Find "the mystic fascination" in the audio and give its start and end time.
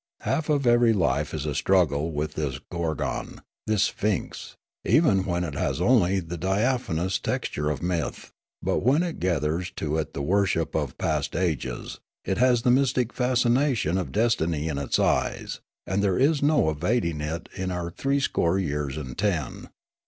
12.63-13.99